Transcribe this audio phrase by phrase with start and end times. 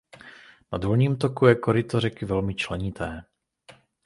[0.71, 3.23] Na dolním toku je koryto řeky velmi členité.